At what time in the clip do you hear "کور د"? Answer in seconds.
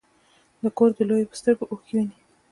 0.77-0.99